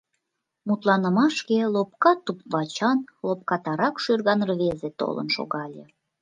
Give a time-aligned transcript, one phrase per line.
[0.67, 5.83] Мутланымашке лопка туп-вачан, лопкатарак шӱрган рвезе толын шогале.